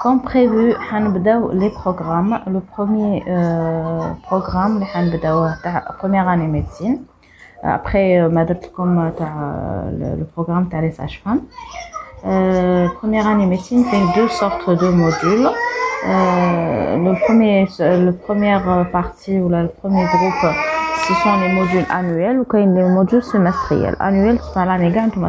[0.00, 2.40] Comme prévu, on les programmes.
[2.46, 7.02] Le premier euh, programme, la première année médecine.
[7.62, 8.30] Après, euh,
[8.72, 9.12] comme
[10.18, 11.42] le programme de les sages-femmes.
[12.24, 15.48] Euh, première année médecine fait deux sortes de modules.
[16.08, 20.50] Euh, le premier, le première partie ou le premier groupe,
[21.06, 23.96] ce sont les modules annuels ou les modules semestriels.
[24.00, 25.20] Annuels, c'est l'année gagne tout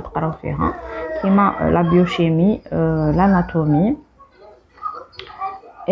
[1.20, 1.30] qui
[1.62, 3.98] euh, la biochimie, euh, l'anatomie.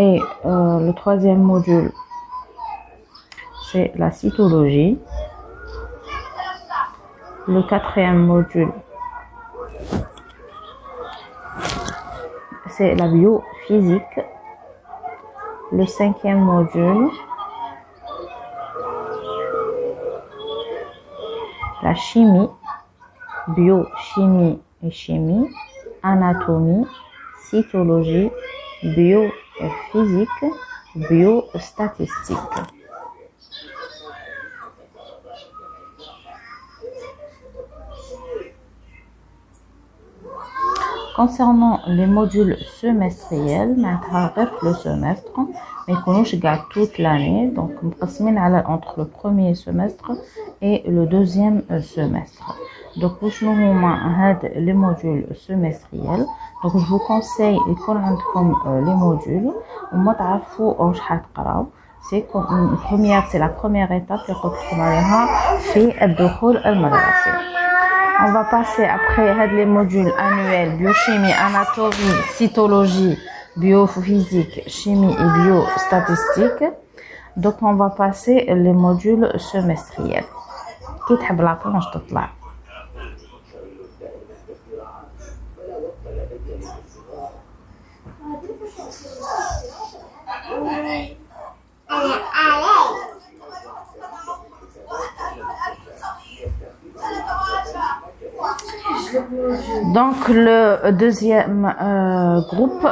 [0.01, 1.91] Et euh, le troisième module,
[3.69, 4.97] c'est la cytologie.
[7.49, 8.71] Le quatrième module,
[12.69, 14.21] c'est la biophysique.
[15.73, 17.09] Le cinquième module,
[21.83, 22.47] la chimie,
[23.49, 25.49] biochimie et chimie,
[26.03, 26.87] anatomie,
[27.49, 28.31] cytologie,
[28.81, 29.48] biophysique,
[30.95, 32.59] biostatistique.
[41.19, 44.29] Concernant les modules semestriels, maintenant
[44.61, 45.37] le semestre,
[45.85, 46.23] mais qu'on
[46.71, 47.71] toute l'année, donc
[48.65, 50.13] entre le premier semestre
[50.61, 52.55] et le deuxième euh, semestre.
[52.95, 53.21] Donc,
[54.55, 56.25] les modules semestriels.
[56.63, 57.59] Donc, je vous conseille
[58.65, 59.51] euh, les modules.
[62.09, 64.51] C'est comme une première, c'est la première étape que vous
[68.28, 73.18] On va passer après les modules annuels biochimie, anatomie, cytologie,
[73.56, 76.64] biophysique, chimie et biostatistique.
[77.36, 80.24] Donc on va passer les modules semestriels.
[81.08, 82.28] كي تحب لا بلونش تطلع
[90.50, 91.27] Donc
[100.28, 102.86] le deuxième euh, groupe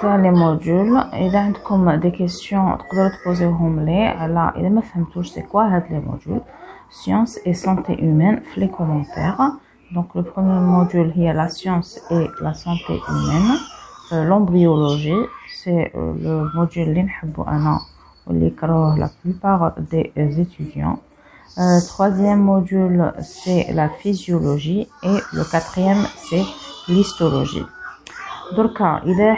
[0.00, 5.46] تاع les modules إذا عندكم des questions تقدروا تبوزيوهم لي على إذا ما فهمتوش c'est
[5.52, 6.42] quoi هاد les modules
[6.90, 9.52] sciences et santé humaine في les commentaires
[9.94, 13.56] donc le premier module هي la science et la santé humaine
[14.12, 15.24] euh, l'embryologie
[15.62, 17.78] c'est euh, le module اللي نحبو أنا
[18.26, 20.98] واللي يكرهوه la plupart des étudiants
[21.58, 26.44] euh, troisième module, c'est la physiologie et le quatrième, c'est
[26.88, 27.66] l'histologie.
[28.56, 29.34] Donc, il a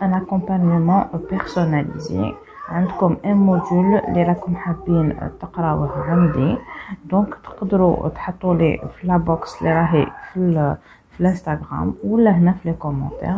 [0.00, 2.34] un accompagnement personnalisé.
[2.68, 6.56] عندكم un module اللي راكم حابين تقراوه عندي
[7.04, 10.76] دونك تقدروا تحطوا لي في لا بوكس اللي راهي في
[11.20, 13.36] في الانستغرام ولا هنا في لي كومونتير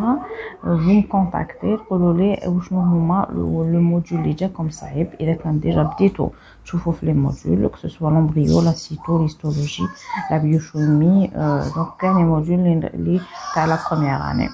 [0.63, 6.29] فو كونتاكتي تقولوا لي وشنو هما لو موديول اللي جاكم صعيب اذا كان ديجا بديتو
[6.65, 9.83] تشوفوا في لي موديول كو سوا لومبريو لا سيتو ليستولوجي
[10.31, 11.27] لا بيوشومي
[11.75, 12.59] دونك كاين لي موديول
[12.93, 13.21] اللي
[13.55, 14.49] تاع لا بروميير اني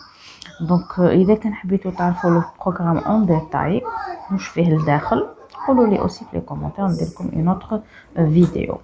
[0.62, 3.82] دونك اذا كان حبيتو تعرفوا لو بروغرام اون ديتاي
[4.32, 5.28] واش فيه لداخل
[5.68, 7.80] قولوا لي اوسي في لي كومونتير ندير لكم اون اوتر
[8.16, 8.78] فيديو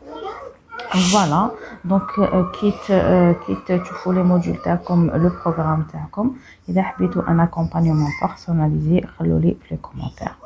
[1.11, 1.53] Voilà.
[1.85, 6.35] Donc, euh, quitte, euh, quitte, tu fous les modules comme le programme comme.
[6.69, 6.85] Il y a
[7.27, 9.05] un accompagnement personnalisé.
[9.19, 10.37] Relevez les commentaires.